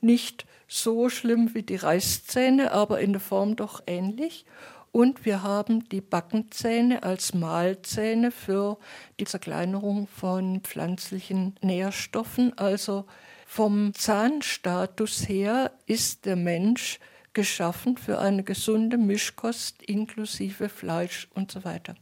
nicht 0.01 0.45
so 0.67 1.09
schlimm 1.09 1.53
wie 1.53 1.63
die 1.63 1.75
Reißzähne, 1.75 2.71
aber 2.71 2.99
in 2.99 3.13
der 3.13 3.21
Form 3.21 3.55
doch 3.55 3.83
ähnlich. 3.87 4.45
Und 4.91 5.25
wir 5.25 5.43
haben 5.43 5.89
die 5.89 5.99
Backenzähne 5.99 7.03
als 7.03 7.33
Mahlzähne 7.33 8.31
für 8.31 8.77
die 9.19 9.25
Zerkleinerung 9.25 10.07
von 10.07 10.61
pflanzlichen 10.61 11.55
Nährstoffen. 11.61 12.57
Also 12.57 13.05
vom 13.45 13.93
Zahnstatus 13.93 15.27
her 15.27 15.71
ist 15.85 16.25
der 16.25 16.37
Mensch 16.37 16.99
geschaffen 17.33 17.97
für 17.97 18.19
eine 18.19 18.43
gesunde 18.43 18.97
Mischkost 18.97 19.83
inklusive 19.83 20.69
Fleisch 20.69 21.27
und 21.33 21.51
so 21.51 21.65
weiter. 21.65 21.95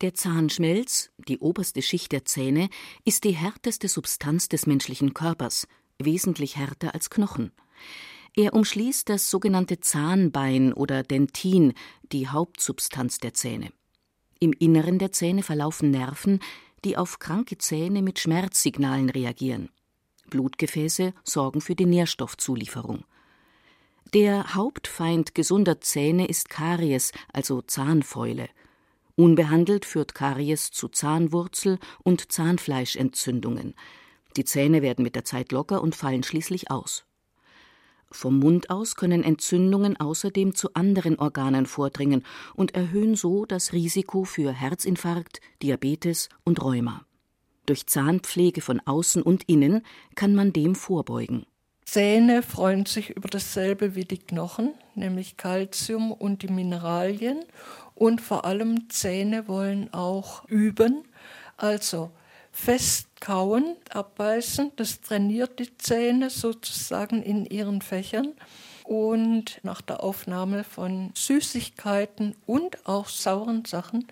Der 0.00 0.14
Zahnschmelz, 0.14 1.10
die 1.28 1.38
oberste 1.38 1.82
Schicht 1.82 2.10
der 2.12 2.24
Zähne, 2.24 2.68
ist 3.04 3.24
die 3.24 3.36
härteste 3.36 3.86
Substanz 3.86 4.48
des 4.48 4.66
menschlichen 4.66 5.14
Körpers, 5.14 5.68
wesentlich 5.98 6.56
härter 6.56 6.94
als 6.94 7.10
Knochen. 7.10 7.52
Er 8.36 8.54
umschließt 8.54 9.08
das 9.08 9.28
sogenannte 9.28 9.80
Zahnbein 9.80 10.72
oder 10.72 11.02
Dentin, 11.02 11.74
die 12.12 12.28
Hauptsubstanz 12.28 13.18
der 13.18 13.34
Zähne. 13.34 13.72
Im 14.38 14.52
Inneren 14.52 14.98
der 14.98 15.12
Zähne 15.12 15.42
verlaufen 15.42 15.90
Nerven, 15.90 16.40
die 16.84 16.96
auf 16.96 17.18
kranke 17.18 17.58
Zähne 17.58 18.02
mit 18.02 18.18
Schmerzsignalen 18.18 19.10
reagieren. 19.10 19.68
Blutgefäße 20.30 21.12
sorgen 21.24 21.60
für 21.60 21.74
die 21.74 21.86
Nährstoffzulieferung. 21.86 23.04
Der 24.14 24.54
Hauptfeind 24.54 25.34
gesunder 25.34 25.80
Zähne 25.80 26.26
ist 26.26 26.48
Karies, 26.48 27.12
also 27.32 27.62
Zahnfäule. 27.62 28.48
Unbehandelt 29.16 29.84
führt 29.84 30.14
Karies 30.14 30.70
zu 30.70 30.88
Zahnwurzel- 30.88 31.78
und 32.02 32.32
Zahnfleischentzündungen. 32.32 33.74
Die 34.36 34.44
Zähne 34.44 34.82
werden 34.82 35.02
mit 35.02 35.14
der 35.14 35.24
Zeit 35.24 35.52
locker 35.52 35.82
und 35.82 35.94
fallen 35.94 36.22
schließlich 36.22 36.70
aus. 36.70 37.04
Vom 38.12 38.40
Mund 38.40 38.70
aus 38.70 38.96
können 38.96 39.22
Entzündungen 39.22 39.98
außerdem 39.98 40.54
zu 40.54 40.74
anderen 40.74 41.18
Organen 41.18 41.66
vordringen 41.66 42.24
und 42.54 42.74
erhöhen 42.74 43.14
so 43.14 43.46
das 43.46 43.72
Risiko 43.72 44.24
für 44.24 44.52
Herzinfarkt, 44.52 45.40
Diabetes 45.62 46.28
und 46.44 46.60
Rheuma. 46.62 47.06
Durch 47.66 47.86
Zahnpflege 47.86 48.62
von 48.62 48.80
außen 48.80 49.22
und 49.22 49.44
innen 49.48 49.82
kann 50.16 50.34
man 50.34 50.52
dem 50.52 50.74
vorbeugen. 50.74 51.46
Zähne 51.84 52.42
freuen 52.42 52.86
sich 52.86 53.10
über 53.10 53.28
dasselbe 53.28 53.94
wie 53.94 54.04
die 54.04 54.18
Knochen, 54.18 54.74
nämlich 54.94 55.36
Kalzium 55.36 56.12
und 56.12 56.42
die 56.42 56.52
Mineralien 56.52 57.44
und 57.94 58.20
vor 58.20 58.44
allem 58.44 58.88
Zähne 58.90 59.46
wollen 59.46 59.92
auch 59.92 60.44
üben, 60.48 61.04
also 61.56 62.10
fest 62.60 63.08
kauen, 63.20 63.76
abbeißen. 63.90 64.72
Das 64.76 65.00
trainiert 65.00 65.58
die 65.58 65.76
Zähne 65.78 66.30
sozusagen 66.30 67.22
in 67.22 67.46
ihren 67.46 67.80
Fächern. 67.80 68.34
Und 68.84 69.60
nach 69.62 69.80
der 69.80 70.02
Aufnahme 70.02 70.64
von 70.64 71.12
Süßigkeiten 71.14 72.34
und 72.46 72.86
auch 72.86 73.08
sauren 73.08 73.64
Sachen 73.64 74.06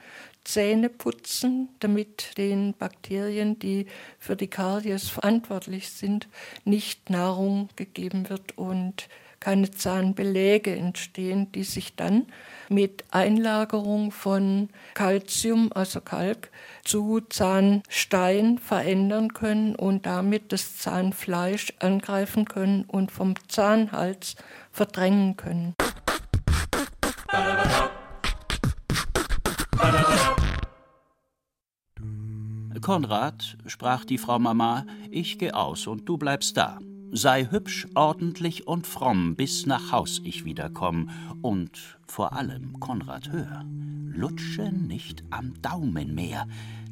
Zähne 0.45 0.89
putzen, 0.89 1.69
damit 1.81 2.39
den 2.39 2.73
Bakterien, 2.73 3.59
die 3.59 3.87
für 4.19 4.35
die 4.35 4.49
Karies 4.49 5.11
verantwortlich 5.11 5.91
sind, 5.91 6.27
nicht 6.65 7.11
Nahrung 7.11 7.69
gegeben 7.77 8.31
wird 8.31 8.57
und 8.57 9.09
keine 9.41 9.71
Zahnbeläge 9.71 10.75
entstehen, 10.75 11.53
die 11.53 11.65
sich 11.65 11.97
dann 11.97 12.27
mit 12.69 13.05
Einlagerung 13.11 14.11
von 14.11 14.69
Calcium, 14.95 15.71
also 15.75 16.01
Kalk, 16.01 16.51
zu 16.85 17.21
Zahnstein 17.29 18.59
verändern 18.59 19.33
können 19.33 19.75
und 19.75 20.07
damit 20.07 20.53
das 20.53 20.77
Zahnfleisch 20.79 21.73
angreifen 21.79 22.45
können 22.45 22.85
und 22.85 23.11
vom 23.11 23.35
Zahnhals 23.49 24.37
verdrängen 24.71 25.37
können. 25.37 25.75
Konrad, 32.81 33.59
sprach 33.67 34.05
die 34.07 34.17
Frau 34.17 34.39
Mama, 34.39 34.87
ich 35.11 35.39
geh 35.39 35.53
aus 35.53 35.87
und 35.87 36.09
du 36.09 36.17
bleibst 36.17 36.57
da. 36.57 36.79
Sei 37.11 37.47
hübsch, 37.51 37.87
ordentlich 37.95 38.67
und 38.67 38.87
fromm, 38.87 39.35
bis 39.35 39.65
nach 39.65 39.93
Haus 39.93 40.21
ich 40.25 40.45
wiederkomm. 40.45 41.09
Und 41.41 41.99
vor 42.07 42.35
allem, 42.35 42.79
Konrad, 42.81 43.33
hör, 43.33 43.65
lutsche 44.05 44.71
nicht 44.73 45.25
am 45.31 45.55
Daumen 45.63 46.15
mehr, 46.15 46.47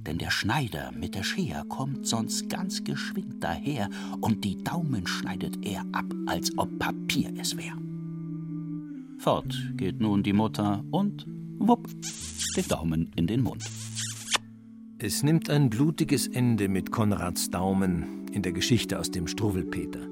denn 0.06 0.16
der 0.16 0.30
Schneider 0.30 0.90
mit 0.92 1.14
der 1.14 1.22
Schere 1.22 1.64
kommt 1.68 2.06
sonst 2.06 2.48
ganz 2.48 2.82
geschwind 2.82 3.44
daher, 3.44 3.90
und 4.20 4.44
die 4.44 4.62
Daumen 4.62 5.06
schneidet 5.06 5.64
er 5.66 5.84
ab, 5.92 6.06
als 6.26 6.56
ob 6.56 6.78
Papier 6.78 7.34
es 7.38 7.56
wär. 7.56 7.76
Fort 9.18 9.54
geht 9.76 10.00
nun 10.00 10.22
die 10.22 10.32
Mutter 10.32 10.82
und 10.90 11.26
wupp, 11.58 11.88
den 12.56 12.68
Daumen 12.68 13.10
in 13.16 13.26
den 13.26 13.42
Mund. 13.42 13.64
Es 14.98 15.22
nimmt 15.22 15.50
ein 15.50 15.68
blutiges 15.68 16.26
Ende 16.26 16.68
mit 16.68 16.90
Konrads 16.90 17.50
Daumen 17.50 18.25
in 18.36 18.42
der 18.42 18.52
Geschichte 18.52 18.98
aus 19.00 19.10
dem 19.10 19.26
Struwwelpeter. 19.26 20.06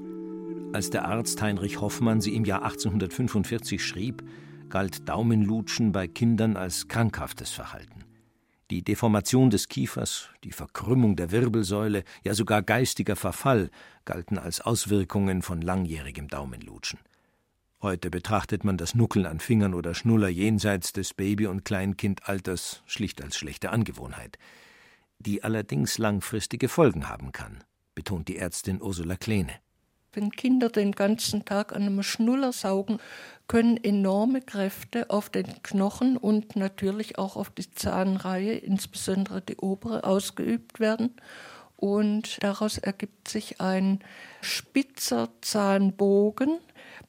Als 0.73 0.89
der 0.89 1.05
Arzt 1.05 1.39
Heinrich 1.43 1.79
Hoffmann 1.79 2.21
sie 2.21 2.35
im 2.35 2.43
Jahr 2.43 2.63
1845 2.63 3.85
schrieb, 3.85 4.23
galt 4.67 5.07
Daumenlutschen 5.07 5.91
bei 5.91 6.07
Kindern 6.07 6.57
als 6.57 6.87
krankhaftes 6.87 7.51
Verhalten. 7.51 8.03
Die 8.71 8.83
Deformation 8.83 9.51
des 9.51 9.67
Kiefers, 9.67 10.29
die 10.43 10.51
Verkrümmung 10.51 11.15
der 11.15 11.29
Wirbelsäule, 11.29 12.03
ja 12.23 12.33
sogar 12.33 12.63
geistiger 12.63 13.15
Verfall 13.15 13.69
galten 14.05 14.39
als 14.39 14.59
Auswirkungen 14.59 15.43
von 15.43 15.61
langjährigem 15.61 16.27
Daumenlutschen. 16.27 16.99
Heute 17.83 18.09
betrachtet 18.09 18.63
man 18.63 18.77
das 18.77 18.95
Nuckeln 18.95 19.27
an 19.27 19.39
Fingern 19.39 19.75
oder 19.75 19.93
Schnuller 19.93 20.29
jenseits 20.29 20.93
des 20.93 21.13
Baby- 21.13 21.45
und 21.45 21.63
Kleinkindalters 21.63 22.81
schlicht 22.87 23.21
als 23.21 23.37
schlechte 23.37 23.69
Angewohnheit, 23.69 24.39
die 25.19 25.43
allerdings 25.43 25.99
langfristige 25.99 26.69
Folgen 26.69 27.07
haben 27.07 27.31
kann, 27.31 27.63
betont 27.95 28.27
die 28.27 28.37
Ärztin 28.37 28.81
Ursula 28.81 29.15
Kleene. 29.15 29.53
Wenn 30.13 30.31
Kinder 30.31 30.69
den 30.69 30.93
ganzen 30.93 31.43
Tag 31.43 31.75
an 31.75 31.81
einem 31.81 32.03
Schnuller 32.03 32.53
saugen, 32.53 32.99
können 33.47 33.77
enorme 33.83 34.41
Kräfte 34.41 35.09
auf 35.09 35.29
den 35.29 35.61
Knochen 35.63 36.15
und 36.15 36.55
natürlich 36.55 37.17
auch 37.17 37.35
auf 37.35 37.49
die 37.49 37.69
Zahnreihe, 37.69 38.53
insbesondere 38.53 39.41
die 39.41 39.57
obere, 39.57 40.03
ausgeübt 40.03 40.79
werden. 40.79 41.15
Und 41.75 42.41
daraus 42.41 42.77
ergibt 42.77 43.27
sich 43.27 43.59
ein 43.59 43.99
spitzer 44.41 45.29
Zahnbogen, 45.41 46.59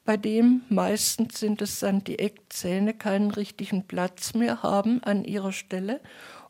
bei 0.07 0.15
dem 0.15 0.61
meistens 0.69 1.39
sind 1.39 1.61
es 1.61 1.79
dann 1.79 2.01
die 2.01 2.19
Eckzähne 2.19 2.93
keinen 2.93 3.29
richtigen 3.29 3.87
Platz 3.87 4.33
mehr 4.33 4.63
haben 4.63 5.03
an 5.03 5.25
ihrer 5.25 5.51
Stelle 5.51 5.99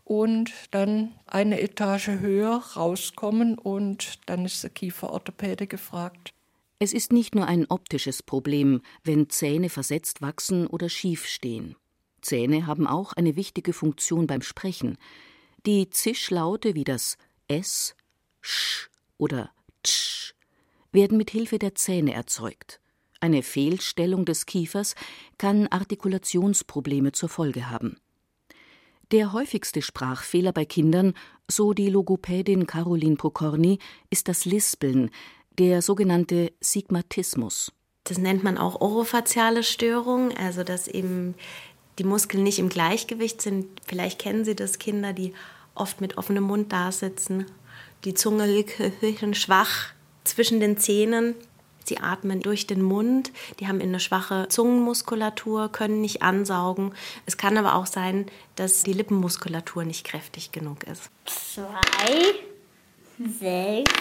und 0.08 0.54
dann 0.72 1.12
eine 1.26 1.60
Etage 1.60 2.08
höher 2.08 2.64
rauskommen 2.78 3.58
und 3.58 4.20
dann 4.26 4.46
ist 4.46 4.64
der 4.64 4.70
Kieferorthopäde 4.70 5.68
gefragt. 5.68 6.34
Es 6.80 6.94
ist 6.94 7.12
nicht 7.12 7.36
nur 7.36 7.46
ein 7.46 7.66
optisches 7.68 8.24
Problem, 8.24 8.82
wenn 9.04 9.30
Zähne 9.30 9.70
versetzt 9.70 10.22
wachsen 10.22 10.66
oder 10.66 10.88
schief 10.88 11.26
stehen. 11.26 11.76
Zähne 12.22 12.68
haben 12.68 12.88
auch 12.88 13.14
eine 13.14 13.36
wichtige 13.36 13.74
Funktion 13.74 14.28
beim 14.28 14.42
Sprechen. 14.42 14.98
Die 15.66 15.90
Zischlaute 15.90 16.74
wie 16.74 16.86
das 16.86 17.18
S, 17.50 17.94
Sch 18.40 18.90
oder 19.18 19.50
Tsch 19.84 20.36
werden 20.94 21.18
mit 21.18 21.32
Hilfe 21.32 21.60
der 21.60 21.76
Zähne 21.76 22.14
erzeugt. 22.14 22.80
Eine 23.20 23.44
Fehlstellung 23.44 24.24
des 24.24 24.46
Kiefers 24.46 24.96
kann 25.38 25.68
Artikulationsprobleme 25.68 27.12
zur 27.12 27.28
Folge 27.28 27.70
haben. 27.70 27.98
Der 29.12 29.32
häufigste 29.32 29.82
Sprachfehler 29.82 30.52
bei 30.52 30.66
Kindern, 30.66 31.14
so 31.50 31.72
die 31.72 31.90
Logopädin 31.90 32.68
Caroline 32.68 33.16
Pokorny, 33.16 33.80
ist 34.10 34.28
das 34.28 34.44
Lispeln, 34.44 35.12
der 35.58 35.82
sogenannte 35.82 36.52
Sigmatismus. 36.60 37.72
Das 38.04 38.18
nennt 38.18 38.44
man 38.44 38.58
auch 38.58 38.82
orofaziale 38.82 39.64
Störung, 39.64 40.36
also 40.36 40.64
dass 40.64 40.90
eben 40.90 41.36
die 42.00 42.04
Muskeln 42.04 42.44
nicht 42.44 42.60
im 42.60 42.68
Gleichgewicht 42.68 43.42
sind. 43.42 43.68
Vielleicht 43.86 44.20
kennen 44.20 44.44
Sie 44.44 44.56
das 44.56 44.78
Kinder, 44.78 45.14
die 45.14 45.34
oft 45.74 46.02
mit 46.02 46.18
offenem 46.18 46.44
Mund 46.44 46.74
dasitzen. 46.74 47.46
Die 48.04 48.14
Zunge 48.14 48.66
schwach 49.34 49.94
zwischen 50.26 50.60
den 50.60 50.78
Zähnen. 50.78 51.36
Sie 51.88 52.00
atmen 52.00 52.42
durch 52.42 52.68
den 52.68 52.82
Mund, 52.82 53.32
die 53.62 53.68
haben 53.68 53.80
eine 53.80 54.02
schwache 54.02 54.48
Zungenmuskulatur, 54.50 55.72
können 55.72 56.02
nicht 56.02 56.22
ansaugen. 56.22 56.94
Es 57.26 57.38
kann 57.38 57.58
aber 57.58 57.76
auch 57.76 57.86
sein, 57.86 58.26
dass 58.56 58.84
die 58.84 58.92
Lippenmuskulatur 58.92 59.86
nicht 59.86 60.06
kräftig 60.06 60.52
genug 60.52 60.84
ist. 60.84 61.10
Zwei, 61.26 62.36
sechs, 63.40 63.94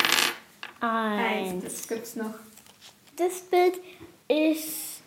eins. 0.80 1.62
Das 1.62 1.86
gibt's 1.86 2.16
noch. 2.16 2.34
Das 3.14 3.42
Bild 3.42 3.74
ist 4.28 5.02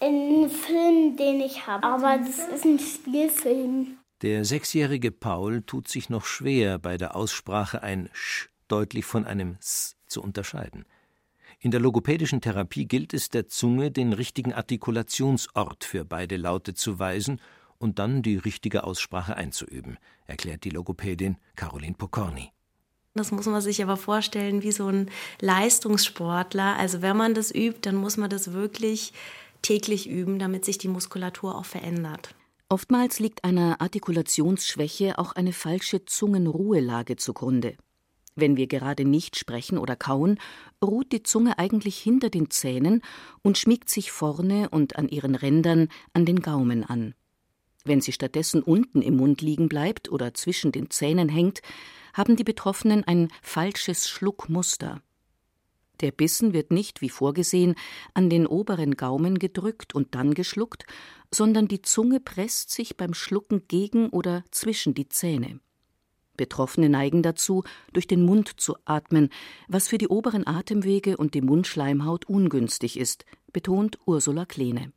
ein 0.00 0.50
Film, 0.50 1.16
den 1.16 1.40
ich 1.40 1.68
habe, 1.68 1.86
aber 1.86 2.18
das 2.18 2.48
ist 2.48 2.64
ein 2.64 2.80
Spielfilm. 2.80 3.98
Der 4.22 4.44
sechsjährige 4.44 5.12
Paul 5.12 5.62
tut 5.62 5.86
sich 5.86 6.10
noch 6.10 6.24
schwer, 6.24 6.78
bei 6.78 6.96
der 6.96 7.14
Aussprache 7.14 7.82
ein 7.82 8.10
Sch 8.12 8.48
deutlich 8.66 9.04
von 9.04 9.24
einem 9.24 9.56
S 9.60 9.94
zu 10.08 10.20
unterscheiden. 10.20 10.84
In 11.58 11.70
der 11.70 11.80
logopädischen 11.80 12.40
Therapie 12.40 12.86
gilt 12.86 13.14
es, 13.14 13.30
der 13.30 13.48
Zunge 13.48 13.90
den 13.90 14.12
richtigen 14.12 14.52
Artikulationsort 14.52 15.84
für 15.84 16.04
beide 16.04 16.36
Laute 16.36 16.74
zu 16.74 16.98
weisen 16.98 17.40
und 17.78 17.98
dann 17.98 18.22
die 18.22 18.36
richtige 18.36 18.84
Aussprache 18.84 19.36
einzuüben, 19.36 19.98
erklärt 20.26 20.64
die 20.64 20.70
Logopädin 20.70 21.36
Caroline 21.56 21.94
Pokorny. 21.94 22.52
Das 23.14 23.32
muss 23.32 23.46
man 23.46 23.62
sich 23.62 23.82
aber 23.82 23.96
vorstellen 23.96 24.62
wie 24.62 24.72
so 24.72 24.88
ein 24.88 25.10
Leistungssportler. 25.40 26.76
Also 26.76 27.00
wenn 27.00 27.16
man 27.16 27.32
das 27.32 27.54
übt, 27.54 27.80
dann 27.82 27.96
muss 27.96 28.18
man 28.18 28.28
das 28.28 28.52
wirklich 28.52 29.14
täglich 29.62 30.08
üben, 30.08 30.38
damit 30.38 30.66
sich 30.66 30.76
die 30.76 30.88
Muskulatur 30.88 31.56
auch 31.56 31.64
verändert. 31.64 32.34
Oftmals 32.68 33.18
liegt 33.18 33.44
einer 33.44 33.80
Artikulationsschwäche 33.80 35.18
auch 35.18 35.32
eine 35.32 35.52
falsche 35.52 36.04
Zungenruhelage 36.04 37.16
zugrunde. 37.16 37.76
Wenn 38.38 38.58
wir 38.58 38.66
gerade 38.66 39.06
nicht 39.06 39.36
sprechen 39.36 39.78
oder 39.78 39.96
kauen, 39.96 40.38
ruht 40.84 41.10
die 41.12 41.22
Zunge 41.22 41.58
eigentlich 41.58 41.96
hinter 41.96 42.28
den 42.28 42.50
Zähnen 42.50 43.00
und 43.42 43.56
schmiegt 43.56 43.88
sich 43.88 44.12
vorne 44.12 44.68
und 44.68 44.96
an 44.96 45.08
ihren 45.08 45.34
Rändern 45.34 45.88
an 46.12 46.26
den 46.26 46.40
Gaumen 46.40 46.84
an. 46.84 47.14
Wenn 47.84 48.02
sie 48.02 48.12
stattdessen 48.12 48.62
unten 48.62 49.00
im 49.00 49.16
Mund 49.16 49.40
liegen 49.40 49.70
bleibt 49.70 50.10
oder 50.10 50.34
zwischen 50.34 50.70
den 50.70 50.90
Zähnen 50.90 51.30
hängt, 51.30 51.62
haben 52.12 52.36
die 52.36 52.44
Betroffenen 52.44 53.04
ein 53.04 53.28
falsches 53.40 54.06
Schluckmuster. 54.08 55.00
Der 56.00 56.10
Bissen 56.10 56.52
wird 56.52 56.72
nicht, 56.72 57.00
wie 57.00 57.08
vorgesehen, 57.08 57.74
an 58.12 58.28
den 58.28 58.46
oberen 58.46 58.96
Gaumen 58.96 59.38
gedrückt 59.38 59.94
und 59.94 60.14
dann 60.14 60.34
geschluckt, 60.34 60.84
sondern 61.32 61.68
die 61.68 61.80
Zunge 61.80 62.20
presst 62.20 62.70
sich 62.70 62.98
beim 62.98 63.14
Schlucken 63.14 63.62
gegen 63.66 64.10
oder 64.10 64.44
zwischen 64.50 64.92
die 64.92 65.08
Zähne. 65.08 65.60
Betroffene 66.36 66.88
neigen 66.88 67.22
dazu, 67.22 67.64
durch 67.92 68.06
den 68.06 68.22
Mund 68.22 68.60
zu 68.60 68.76
atmen, 68.84 69.30
was 69.68 69.88
für 69.88 69.98
die 69.98 70.08
oberen 70.08 70.46
Atemwege 70.46 71.16
und 71.16 71.34
die 71.34 71.42
Mundschleimhaut 71.42 72.26
ungünstig 72.26 72.98
ist, 72.98 73.24
betont 73.52 73.98
Ursula 74.06 74.44
Kleene. 74.44 74.92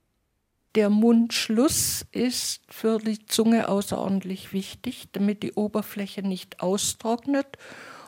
Der 0.75 0.91
Mundschluss 0.91 2.05
ist 2.11 2.61
für 2.69 2.99
die 2.99 3.25
Zunge 3.25 3.69
außerordentlich 3.69 4.53
wichtig, 4.53 5.07
damit 5.11 5.41
die 5.41 5.53
Oberfläche 5.53 6.21
nicht 6.21 6.61
austrocknet 6.61 7.57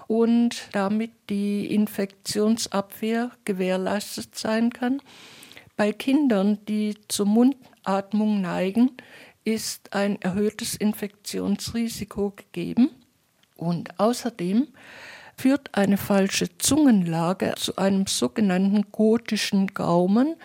und 0.07 0.69
damit 0.71 1.11
die 1.29 1.73
Infektionsabwehr 1.73 3.31
gewährleistet 3.45 4.37
sein 4.37 4.71
kann. 4.71 5.01
Bei 5.75 5.91
Kindern, 5.91 6.59
die 6.67 6.95
zur 7.07 7.25
Mundatmung 7.25 8.41
neigen, 8.41 8.91
ist 9.43 9.93
ein 9.93 10.21
erhöhtes 10.21 10.75
Infektionsrisiko 10.75 12.33
gegeben. 12.35 12.91
Und 13.61 13.99
außerdem 13.99 14.69
führt 15.37 15.69
eine 15.73 15.97
falsche 15.97 16.57
Zungenlage 16.57 17.53
zu 17.57 17.75
einem 17.75 18.07
sogenannten 18.07 18.91
gotischen 18.91 19.67
Gaumen, 19.67 20.35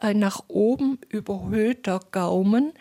ein 0.00 0.18
nach 0.18 0.42
oben 0.48 0.98
überhöhter 1.08 2.00
Gaumen, 2.10 2.72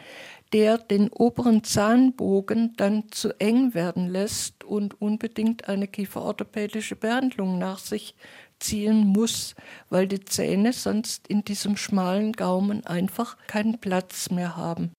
der 0.52 0.80
den 0.80 1.10
oberen 1.10 1.64
Zahnbogen 1.64 2.74
dann 2.76 3.12
zu 3.12 3.40
eng 3.40 3.76
werden 3.76 4.08
lässt 4.10 4.64
und 4.64 5.00
unbedingt 5.00 5.68
eine 5.68 5.88
kieferorthopädische 5.88 6.96
Behandlung 6.96 7.60
nach 7.60 7.78
sich 7.78 8.16
ziehen 8.60 9.06
muss, 9.06 9.54
weil 9.90 10.08
die 10.08 10.26
Zähne 10.26 10.74
sonst 10.74 11.28
in 11.28 11.44
diesem 11.44 11.78
schmalen 11.78 12.34
Gaumen 12.34 12.84
einfach 12.88 13.38
keinen 13.46 13.80
Platz 13.80 14.32
mehr 14.32 14.58
haben. 14.58 14.92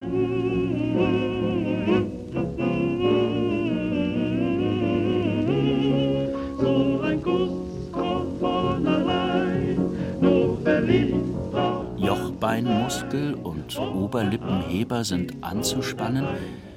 Jochbeinmuskel 12.54 13.34
und 13.34 13.76
Oberlippenheber 13.80 15.02
sind 15.02 15.42
anzuspannen, 15.42 16.24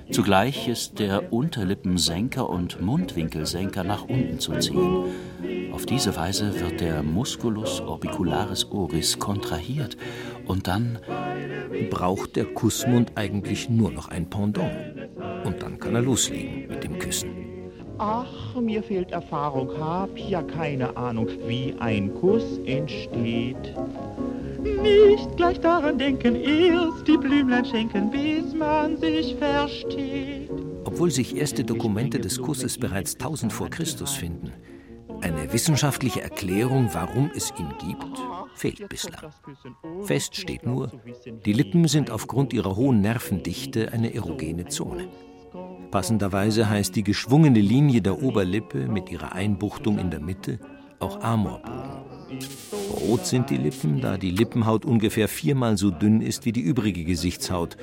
zugleich 0.09 0.67
ist 0.67 0.97
der 0.97 1.31
Unterlippensenker 1.31 2.49
und 2.49 2.81
Mundwinkelsenker 2.81 3.83
nach 3.83 4.03
unten 4.03 4.39
zu 4.39 4.57
ziehen. 4.57 5.03
Auf 5.71 5.85
diese 5.85 6.15
Weise 6.15 6.59
wird 6.59 6.81
der 6.81 7.03
Musculus 7.03 7.79
orbicularis 7.81 8.65
oris 8.71 9.19
kontrahiert 9.19 9.97
und 10.47 10.65
dann 10.65 10.97
braucht 11.91 12.37
der 12.37 12.45
Kussmund 12.45 13.11
eigentlich 13.13 13.69
nur 13.69 13.91
noch 13.91 14.07
ein 14.07 14.31
Pendant. 14.31 14.73
Und 15.43 15.61
dann 15.61 15.77
kann 15.77 15.93
er 15.93 16.01
loslegen 16.01 16.69
mit 16.69 16.83
dem 16.83 16.97
Küssen. 16.97 17.36
Ach, 17.99 18.55
mir 18.61 18.83
fehlt 18.83 19.11
Erfahrung, 19.11 19.69
hab 19.79 20.15
ja 20.17 20.43
keine 20.43 20.95
Ahnung, 20.95 21.27
wie 21.47 21.73
ein 21.79 22.13
Kuss 22.13 22.59
entsteht. 22.65 23.73
Nicht 24.83 25.35
gleich 25.37 25.59
daran 25.59 25.97
denken, 25.97 26.35
erst 26.35 27.07
die 27.07 27.17
Blümlein 27.17 27.65
schenken, 27.65 28.11
bis 28.11 28.53
man 28.53 28.97
sich 28.97 29.35
versteht. 29.35 30.51
Obwohl 30.83 31.09
sich 31.09 31.35
erste 31.35 31.63
Dokumente 31.63 32.19
des 32.19 32.39
Kusses 32.39 32.77
bereits 32.77 33.15
1000 33.15 33.51
vor 33.51 33.69
Christus 33.69 34.13
finden, 34.13 34.53
eine 35.21 35.51
wissenschaftliche 35.51 36.21
Erklärung, 36.21 36.89
warum 36.93 37.31
es 37.35 37.51
ihn 37.57 37.73
gibt, 37.79 38.19
fehlt 38.53 38.87
bislang. 38.89 39.31
Fest 40.03 40.35
steht 40.35 40.65
nur, 40.65 40.91
die 41.45 41.53
Lippen 41.53 41.87
sind 41.87 42.11
aufgrund 42.11 42.53
ihrer 42.53 42.75
hohen 42.75 43.01
Nervendichte 43.01 43.91
eine 43.91 44.13
erogene 44.13 44.65
Zone. 44.67 45.07
Passenderweise 45.91 46.69
heißt 46.69 46.95
die 46.95 47.03
geschwungene 47.03 47.61
Linie 47.61 48.01
der 48.01 48.21
Oberlippe 48.21 48.87
mit 48.87 49.09
ihrer 49.11 49.33
Einbuchtung 49.33 49.97
in 49.97 50.09
der 50.09 50.19
Mitte 50.19 50.59
auch 50.99 51.21
Amorbogen. 51.21 52.07
Rot 53.07 53.25
sind 53.25 53.49
die 53.49 53.57
Lippen, 53.57 54.01
da 54.01 54.17
die 54.17 54.31
Lippenhaut 54.31 54.85
ungefähr 54.85 55.27
viermal 55.27 55.77
so 55.77 55.91
dünn 55.91 56.21
ist 56.21 56.45
wie 56.45 56.51
die 56.51 56.61
übrige 56.61 57.03
Gesichtshaut 57.03 57.77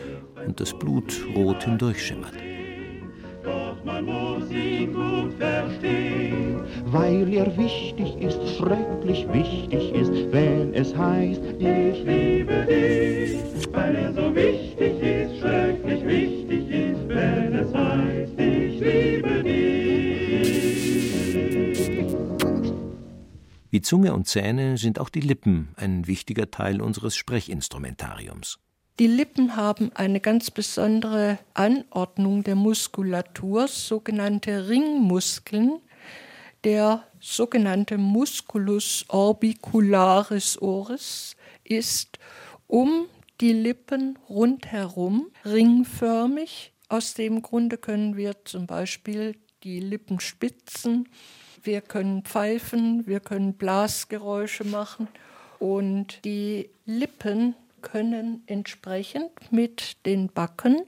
und 0.47 0.61
das 0.61 0.75
Blut 0.75 1.25
rot 1.35 1.65
hindurchschimmert. 1.65 2.35
Doch 3.43 3.77
man 3.85 4.05
muss 4.05 4.51
ihn 4.51 4.93
gut 4.93 5.35
verstehen, 5.39 6.61
weil 6.87 7.33
er 7.33 7.57
wichtig 7.57 8.17
ist, 8.21 8.57
schrecklich 8.57 9.27
wichtig 9.33 9.93
ist, 9.95 10.13
wenn 10.33 10.75
es 10.75 10.97
heißt, 10.97 11.43
ich 11.59 12.05
liebe 12.05 12.67
dich, 12.69 13.73
weil 13.73 13.95
er 13.97 14.13
so 14.13 14.35
wichtig 14.35 14.94
Zunge 23.85 24.13
und 24.15 24.27
Zähne 24.27 24.77
sind 24.79 24.99
auch 24.99 25.09
die 25.09 25.21
Lippen 25.21 25.75
ein 25.77 26.07
wichtiger 26.07 26.51
Teil 26.51 26.81
unseres 26.81 27.17
Sprechinstrumentariums. 27.17 28.59
Die 28.99 29.07
Lippen 29.07 29.57
haben 29.57 29.91
eine 29.95 30.21
ganz 30.21 30.51
besondere 30.51 31.39
Anordnung 31.53 32.45
der 32.45 32.55
Muskulatur, 32.55 33.67
sogenannte 33.69 34.69
Ringmuskeln. 34.69 35.81
Der 36.63 37.05
sogenannte 37.21 37.99
Musculus 37.99 39.05
orbicularis 39.09 40.59
oris 40.59 41.37
ist 41.65 42.19
um 42.67 43.07
die 43.41 43.53
Lippen 43.53 44.19
rundherum 44.29 45.27
ringförmig. 45.45 46.73
Aus 46.89 47.15
dem 47.15 47.43
Grunde 47.43 47.79
können 47.79 48.17
wir 48.17 48.45
zum 48.45 48.67
Beispiel 48.67 49.37
die 49.65 49.81
Lippen 49.81 50.21
spitzen, 50.21 51.09
wir 51.65 51.81
können 51.81 52.23
pfeifen, 52.23 53.07
wir 53.07 53.21
können 53.21 53.55
Blasgeräusche 53.55 54.65
machen 54.65 55.09
und 55.59 56.25
die 56.25 56.71
Lippen 56.87 57.55
können 57.83 58.43
entsprechend 58.47 59.31
mit 59.51 60.05
den 60.07 60.29
Backen 60.29 60.83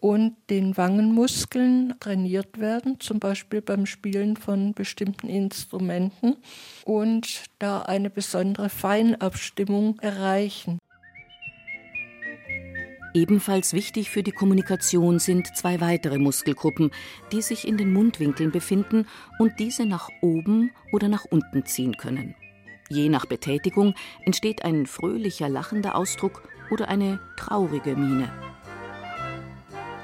und 0.00 0.34
den 0.48 0.76
Wangenmuskeln 0.76 1.94
trainiert 2.00 2.58
werden, 2.58 2.98
zum 3.00 3.20
Beispiel 3.20 3.60
beim 3.60 3.84
Spielen 3.86 4.36
von 4.36 4.72
bestimmten 4.72 5.28
Instrumenten 5.28 6.36
und 6.84 7.44
da 7.58 7.82
eine 7.82 8.08
besondere 8.08 8.70
Feinabstimmung 8.70 9.98
erreichen. 10.00 10.79
Ebenfalls 13.12 13.72
wichtig 13.72 14.10
für 14.10 14.22
die 14.22 14.30
Kommunikation 14.30 15.18
sind 15.18 15.56
zwei 15.56 15.80
weitere 15.80 16.18
Muskelgruppen, 16.18 16.90
die 17.32 17.42
sich 17.42 17.66
in 17.66 17.76
den 17.76 17.92
Mundwinkeln 17.92 18.52
befinden 18.52 19.06
und 19.38 19.58
diese 19.58 19.84
nach 19.84 20.08
oben 20.20 20.70
oder 20.92 21.08
nach 21.08 21.24
unten 21.24 21.66
ziehen 21.66 21.96
können. 21.96 22.36
Je 22.88 23.08
nach 23.08 23.26
Betätigung 23.26 23.94
entsteht 24.24 24.64
ein 24.64 24.86
fröhlicher, 24.86 25.48
lachender 25.48 25.96
Ausdruck 25.96 26.48
oder 26.70 26.88
eine 26.88 27.20
traurige 27.36 27.96
Miene. 27.96 28.32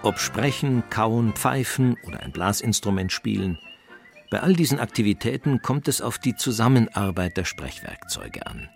Ob 0.03 0.19
sprechen, 0.19 0.83
kauen, 0.90 1.33
pfeifen 1.33 1.97
oder 2.07 2.21
ein 2.21 2.33
Blasinstrument 2.33 3.12
spielen, 3.12 3.59
bei 4.31 4.40
all 4.40 4.55
diesen 4.55 4.81
Aktivitäten 4.81 5.62
kommt 5.62 5.87
es 5.87 6.01
auf 6.01 6.19
die 6.19 6.35
Zusammenarbeit 6.35 7.37
der 7.37 7.45
Sprechwerkzeuge 7.45 8.47
an. 8.47 8.69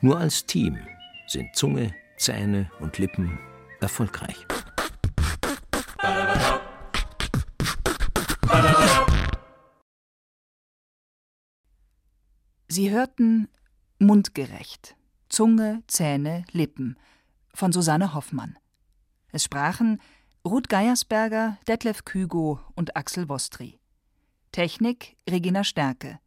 Nur 0.00 0.18
als 0.18 0.46
Team 0.46 0.78
sind 1.26 1.54
Zunge, 1.54 1.94
Zähne 2.16 2.70
und 2.80 2.98
Lippen 2.98 3.38
erfolgreich. 3.80 4.46
Sie 12.68 12.90
hörten 12.90 13.48
Mundgerecht 13.98 14.96
Zunge, 15.28 15.82
Zähne, 15.86 16.44
Lippen 16.52 16.98
von 17.54 17.72
Susanne 17.72 18.14
Hoffmann. 18.14 18.58
Es 19.30 19.44
sprachen 19.44 20.00
Ruth 20.44 20.68
Geiersberger, 20.68 21.58
Detlef 21.68 22.04
Kügo 22.04 22.60
und 22.74 22.96
Axel 22.96 23.28
Wostri. 23.28 23.78
Technik 24.52 25.16
Regina 25.28 25.64
Stärke. 25.64 26.18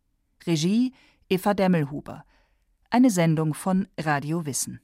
Regie 0.47 0.93
Eva 1.29 1.53
Demmelhuber. 1.53 2.25
Eine 2.89 3.11
Sendung 3.11 3.53
von 3.53 3.87
Radio 3.99 4.45
Wissen. 4.45 4.81